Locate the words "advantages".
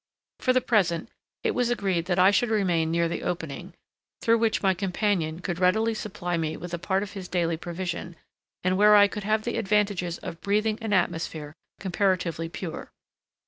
9.57-10.17